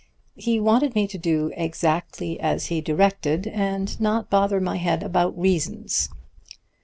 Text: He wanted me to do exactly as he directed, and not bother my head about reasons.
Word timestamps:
He 0.35 0.59
wanted 0.59 0.95
me 0.95 1.07
to 1.09 1.19
do 1.19 1.51
exactly 1.55 2.39
as 2.39 2.65
he 2.65 2.81
directed, 2.81 3.45
and 3.45 3.99
not 4.01 4.31
bother 4.31 4.59
my 4.59 4.77
head 4.77 5.03
about 5.03 5.37
reasons. 5.39 6.09